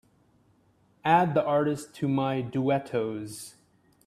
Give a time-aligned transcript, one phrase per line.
[1.05, 3.57] Add the artist to my Duetos.